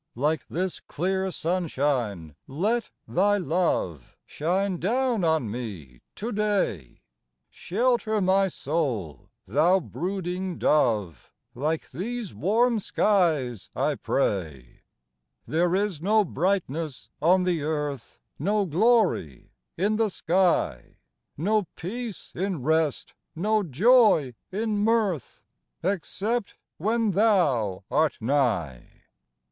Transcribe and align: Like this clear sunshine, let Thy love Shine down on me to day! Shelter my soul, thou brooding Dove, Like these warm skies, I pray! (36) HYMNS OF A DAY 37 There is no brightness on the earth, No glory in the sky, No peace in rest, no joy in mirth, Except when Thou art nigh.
Like 0.15 0.47
this 0.47 0.79
clear 0.79 1.29
sunshine, 1.29 2.35
let 2.47 2.89
Thy 3.07 3.37
love 3.37 4.17
Shine 4.25 4.77
down 4.79 5.23
on 5.23 5.51
me 5.51 6.01
to 6.15 6.31
day! 6.31 7.01
Shelter 7.51 8.19
my 8.19 8.47
soul, 8.47 9.29
thou 9.45 9.79
brooding 9.79 10.57
Dove, 10.57 11.31
Like 11.53 11.91
these 11.91 12.33
warm 12.33 12.79
skies, 12.79 13.69
I 13.75 13.93
pray! 13.93 14.49
(36) 14.55 14.59
HYMNS 14.63 14.69
OF 14.73 14.73
A 14.73 14.73
DAY 14.73 15.57
37 15.57 15.57
There 15.71 15.75
is 15.85 16.01
no 16.01 16.25
brightness 16.25 17.09
on 17.21 17.43
the 17.43 17.61
earth, 17.61 18.19
No 18.39 18.65
glory 18.65 19.51
in 19.77 19.97
the 19.97 20.09
sky, 20.09 20.97
No 21.37 21.67
peace 21.75 22.31
in 22.33 22.63
rest, 22.63 23.13
no 23.35 23.61
joy 23.61 24.33
in 24.51 24.79
mirth, 24.79 25.43
Except 25.83 26.55
when 26.77 27.11
Thou 27.11 27.83
art 27.91 28.17
nigh. 28.19 29.03